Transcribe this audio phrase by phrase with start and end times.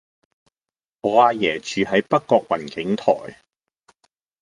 [1.01, 3.37] 我阿爺住喺北角雲景台